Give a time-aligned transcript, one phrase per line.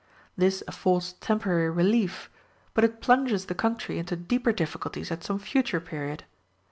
[0.35, 2.31] This affords temporary relief,
[2.73, 6.23] but it plunges the country into deeper difficulties at some future period.